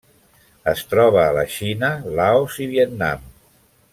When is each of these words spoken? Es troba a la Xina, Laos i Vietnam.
Es 0.71 0.79
troba 0.93 1.19
a 1.25 1.35
la 1.35 1.43
Xina, 1.57 1.91
Laos 2.21 2.57
i 2.67 2.69
Vietnam. 2.75 3.31